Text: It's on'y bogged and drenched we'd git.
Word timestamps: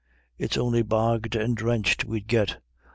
It's 0.39 0.57
on'y 0.57 0.81
bogged 0.81 1.35
and 1.35 1.55
drenched 1.55 2.05
we'd 2.05 2.25
git. 2.25 2.57